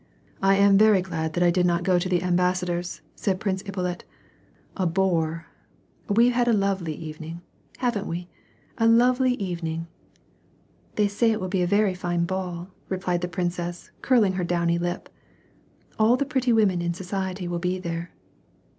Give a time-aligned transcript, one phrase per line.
[0.41, 4.03] "I am very glad that I did not go to the ambassador's," said Prince Ippolit,"
[4.83, 5.45] a bore
[6.17, 7.41] "—we've had a lovely evening,
[7.77, 8.27] haven't we,
[8.79, 9.85] a lovely evening.""
[10.95, 14.79] They say it will be a very fine ball," replied the princess, curling her downy
[14.79, 15.07] lip.
[15.99, 18.09] "All the pretty women in society will be there."